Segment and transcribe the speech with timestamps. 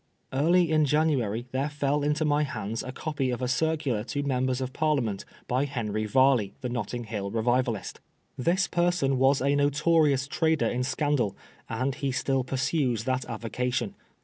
[0.33, 4.59] Early in January there fell into my hands a copy of a circular to Members
[4.59, 7.99] of Parliament by Henry Varley, the Netting Hill revivalist.
[8.35, 11.37] This person was a notorious trader in scandal,
[11.69, 13.93] and he still pursues that avocation.